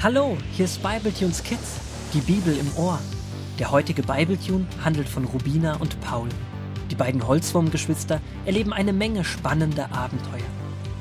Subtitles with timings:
[0.00, 1.80] Hallo, hier ist Bibletunes Kids,
[2.14, 3.00] die Bibel im Ohr.
[3.58, 6.28] Der heutige Bibletune handelt von Rubina und Paul.
[6.88, 10.46] Die beiden Holzwurmgeschwister erleben eine Menge spannender Abenteuer.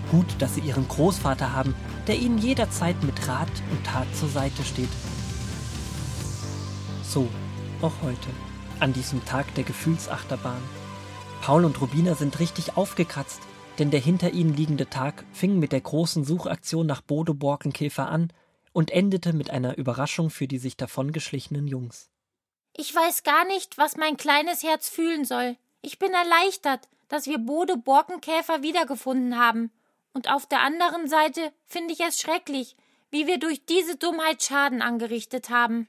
[0.10, 1.76] Gut, dass sie ihren Großvater haben,
[2.08, 4.90] der ihnen jederzeit mit Rat und Tat zur Seite steht.
[7.04, 7.28] So,
[7.84, 8.30] auch heute,
[8.80, 10.64] an diesem Tag der Gefühlsachterbahn.
[11.44, 13.42] Paul und Rubina sind richtig aufgekratzt,
[13.78, 18.34] denn der hinter ihnen liegende Tag fing mit der großen Suchaktion nach Bodo Borkenkäfer an
[18.78, 22.12] und endete mit einer Überraschung für die sich davongeschlichenen Jungs.
[22.76, 25.58] Ich weiß gar nicht, was mein kleines Herz fühlen soll.
[25.82, 29.72] Ich bin erleichtert, dass wir Bode Borkenkäfer wiedergefunden haben.
[30.14, 32.76] Und auf der anderen Seite finde ich es schrecklich,
[33.10, 35.88] wie wir durch diese Dummheit Schaden angerichtet haben.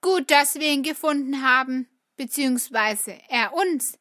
[0.00, 3.98] Gut, dass wir ihn gefunden haben, beziehungsweise er uns.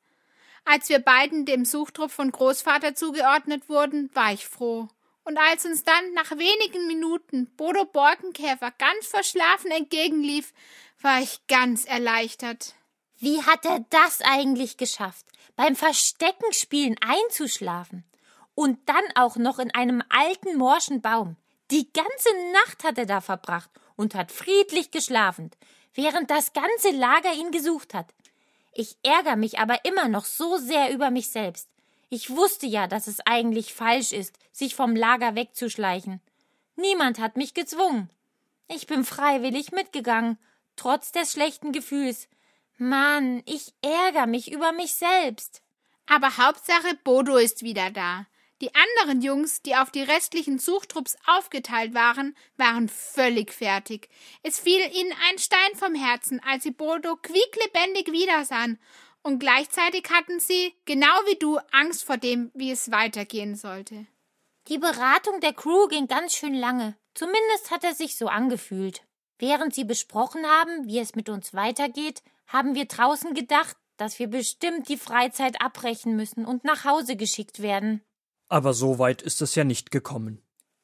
[0.63, 4.87] Als wir beiden dem Suchtrupp von Großvater zugeordnet wurden, war ich froh.
[5.25, 10.53] Und als uns dann nach wenigen Minuten Bodo Borkenkäfer ganz verschlafen entgegenlief,
[11.01, 12.75] war ich ganz erleichtert.
[13.17, 18.03] Wie hat er das eigentlich geschafft, beim Versteckenspielen einzuschlafen?
[18.53, 21.35] Und dann auch noch in einem alten morschen Baum.
[21.71, 25.49] Die ganze Nacht hat er da verbracht und hat friedlich geschlafen,
[25.95, 28.13] während das ganze Lager ihn gesucht hat.
[28.73, 31.67] Ich ärgere mich aber immer noch so sehr über mich selbst.
[32.09, 36.21] Ich wusste ja, dass es eigentlich falsch ist, sich vom Lager wegzuschleichen.
[36.75, 38.09] Niemand hat mich gezwungen.
[38.67, 40.37] Ich bin freiwillig mitgegangen,
[40.75, 42.27] trotz des schlechten Gefühls.
[42.77, 45.61] Mann, ich ärgere mich über mich selbst.
[46.07, 48.27] Aber Hauptsache Bodo ist wieder da.
[48.61, 54.09] Die anderen Jungs, die auf die restlichen Suchtrupps aufgeteilt waren, waren völlig fertig.
[54.43, 58.79] Es fiel ihnen ein Stein vom Herzen, als sie Bodo quieklebendig wiedersahen
[59.25, 64.05] und gleichzeitig hatten sie, genau wie du, Angst vor dem, wie es weitergehen sollte.
[64.67, 66.95] Die Beratung der Crew ging ganz schön lange.
[67.15, 69.01] Zumindest hat er sich so angefühlt.
[69.39, 74.27] Während sie besprochen haben, wie es mit uns weitergeht, haben wir draußen gedacht, dass wir
[74.27, 78.03] bestimmt die Freizeit abbrechen müssen und nach Hause geschickt werden.
[78.47, 80.43] Aber so weit ist es ja nicht gekommen.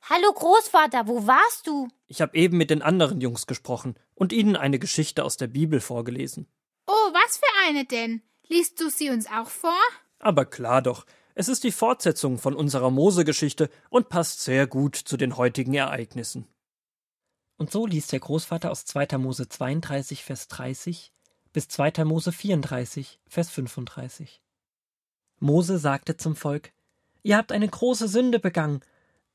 [0.10, 1.90] Hallo Großvater, wo warst du?
[2.08, 5.80] Ich habe eben mit den anderen Jungs gesprochen und ihnen eine Geschichte aus der Bibel
[5.80, 6.48] vorgelesen.
[6.88, 8.24] Oh, was für eine denn?
[8.52, 9.80] Liest du sie uns auch vor?
[10.20, 11.06] Aber klar doch.
[11.36, 16.46] Es ist die Fortsetzung von unserer Mose-Geschichte und passt sehr gut zu den heutigen Ereignissen.
[17.56, 19.18] Und so liest der Großvater aus 2.
[19.20, 21.14] Mose 32, Vers 30
[21.54, 22.04] bis 2.
[22.04, 24.42] Mose 34, Vers 35.
[25.40, 26.74] Mose sagte zum Volk:
[27.24, 28.82] Ihr habt eine große Sünde begangen,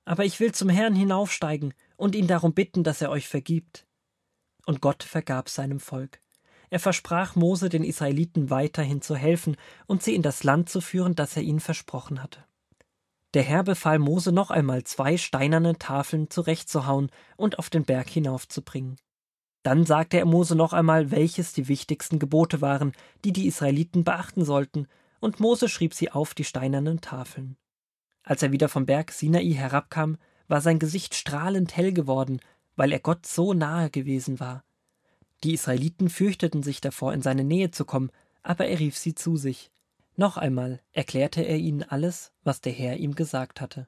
[0.05, 3.87] aber ich will zum Herrn hinaufsteigen und ihn darum bitten, dass er euch vergibt.
[4.67, 6.21] Und Gott vergab seinem Volk.
[6.77, 9.57] Er versprach Mose, den Israeliten weiterhin zu helfen
[9.87, 12.45] und sie in das Land zu führen, das er ihnen versprochen hatte.
[13.33, 18.97] Der Herr befahl Mose noch einmal zwei steinerne Tafeln zurechtzuhauen und auf den Berg hinaufzubringen.
[19.63, 22.93] Dann sagte er Mose noch einmal, welches die wichtigsten Gebote waren,
[23.25, 24.87] die die Israeliten beachten sollten,
[25.19, 27.57] und Mose schrieb sie auf die steinernen Tafeln.
[28.23, 32.39] Als er wieder vom Berg Sinai herabkam, war sein Gesicht strahlend hell geworden,
[32.75, 34.66] weil er Gott so nahe gewesen war.
[35.45, 38.11] Die Israeliten fürchteten sich davor, in seine Nähe zu kommen,
[38.43, 39.71] aber er rief sie zu sich.
[40.17, 43.87] Noch einmal erklärte er ihnen alles, was der Herr ihm gesagt hatte.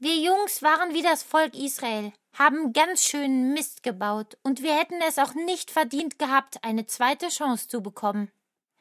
[0.00, 5.00] Wir Jungs waren wie das Volk Israel, haben ganz schön Mist gebaut, und wir hätten
[5.08, 8.30] es auch nicht verdient gehabt, eine zweite Chance zu bekommen.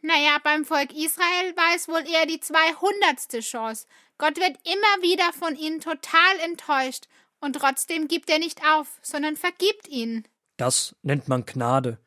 [0.02, 3.88] Naja, beim Volk Israel war es wohl eher die zweihundertste Chance.
[4.20, 7.08] Gott wird immer wieder von ihnen total enttäuscht,
[7.40, 10.28] und trotzdem gibt er nicht auf, sondern vergibt ihnen.
[10.58, 12.00] Das nennt man Gnade.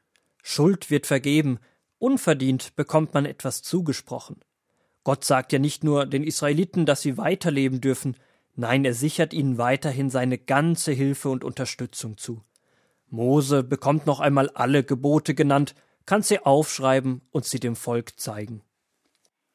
[0.43, 1.59] Schuld wird vergeben,
[1.99, 4.41] unverdient bekommt man etwas zugesprochen.
[5.05, 8.17] Gott sagt ja nicht nur den Israeliten, dass sie weiterleben dürfen,
[8.55, 12.43] nein, er sichert ihnen weiterhin seine ganze Hilfe und Unterstützung zu.
[13.09, 15.75] Mose bekommt noch einmal alle Gebote genannt,
[16.07, 18.63] kann sie aufschreiben und sie dem Volk zeigen.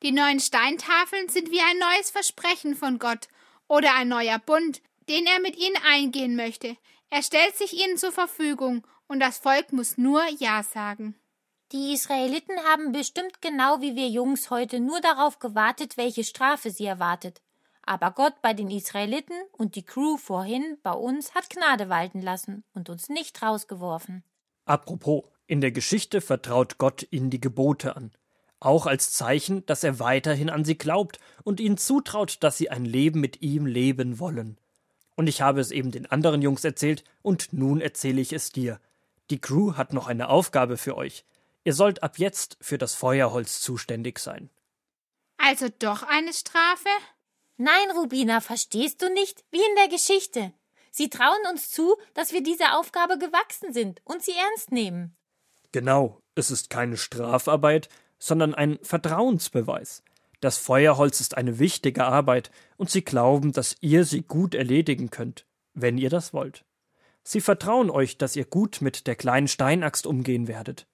[0.04, 3.28] Die neuen Steintafeln sind wie ein neues Versprechen von Gott
[3.68, 6.76] oder ein neuer Bund, den er mit ihnen eingehen möchte.
[7.10, 11.16] Er stellt sich ihnen zur Verfügung, und das Volk muss nur Ja sagen.
[11.72, 16.86] Die Israeliten haben bestimmt genau wie wir Jungs heute nur darauf gewartet, welche Strafe sie
[16.86, 17.42] erwartet.
[17.84, 22.64] Aber Gott bei den Israeliten und die Crew vorhin bei uns hat Gnade walten lassen
[22.74, 24.24] und uns nicht rausgeworfen.
[24.66, 28.12] Apropos, in der Geschichte vertraut Gott ihnen die Gebote an,
[28.60, 32.86] auch als Zeichen, dass er weiterhin an sie glaubt und ihnen zutraut, dass sie ein
[32.86, 34.58] Leben mit ihm leben wollen.
[35.16, 38.80] Und ich habe es eben den anderen Jungs erzählt, und nun erzähle ich es dir.
[39.30, 41.26] Die Crew hat noch eine Aufgabe für euch.
[41.64, 44.50] Ihr sollt ab jetzt für das Feuerholz zuständig sein.
[45.38, 46.90] Also doch eine Strafe?
[47.58, 49.44] Nein, Rubina, verstehst du nicht?
[49.52, 50.54] Wie in der Geschichte.
[50.92, 55.16] Sie trauen uns zu, dass wir dieser Aufgabe gewachsen sind und sie ernst nehmen.
[55.72, 57.90] Genau, es ist keine Strafarbeit,
[58.20, 60.04] sondern ein Vertrauensbeweis.
[60.42, 65.46] Das Feuerholz ist eine wichtige Arbeit, und sie glauben, dass ihr sie gut erledigen könnt,
[65.74, 66.66] wenn ihr das wollt.
[67.24, 70.88] Sie vertrauen euch, dass ihr gut mit der kleinen Steinaxt umgehen werdet.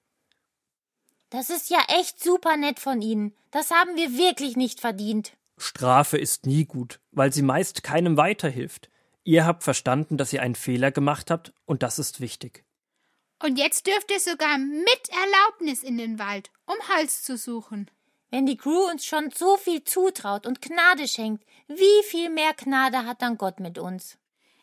[1.30, 3.34] Das ist ja echt super nett von Ihnen.
[3.50, 5.32] Das haben wir wirklich nicht verdient.
[5.56, 8.90] Strafe ist nie gut, weil sie meist keinem weiterhilft.
[9.24, 12.64] Ihr habt verstanden, dass ihr einen Fehler gemacht habt, und das ist wichtig.
[13.42, 17.90] Und jetzt dürft ihr sogar mit Erlaubnis in den Wald, um Holz zu suchen.
[18.34, 23.04] Wenn die Crew uns schon so viel zutraut und Gnade schenkt, wie viel mehr Gnade
[23.04, 24.16] hat dann Gott mit uns?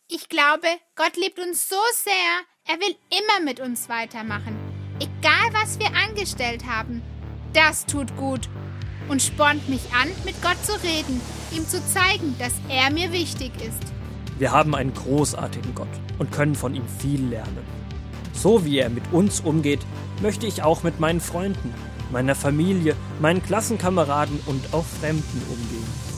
[0.08, 4.58] Ich glaube, Gott liebt uns so sehr, er will immer mit uns weitermachen.
[4.96, 7.04] Egal, was wir angestellt haben.
[7.54, 8.50] Das tut gut
[9.08, 13.52] und spornt mich an, mit Gott zu reden, ihm zu zeigen, dass er mir wichtig
[13.62, 13.84] ist.
[14.40, 15.88] Wir haben einen großartigen Gott
[16.18, 17.68] und können von ihm viel lernen.
[18.34, 19.82] So wie er mit uns umgeht,
[20.24, 21.72] möchte ich auch mit meinen Freunden,
[22.12, 26.10] meiner Familie, meinen Klassenkameraden und auch Fremden umgehen.